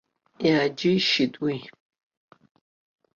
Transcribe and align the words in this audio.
Иааџьеишьеит 0.47 1.33
уи. 1.43 1.55